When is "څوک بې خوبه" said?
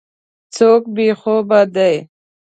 0.55-1.61